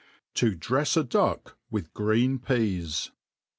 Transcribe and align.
To 0.33 0.55
drefs 0.55 0.97
a 0.97 1.03
Duck 1.03 1.59
with 1.69 1.93
Green 1.93 2.39
Peas. 2.39 3.11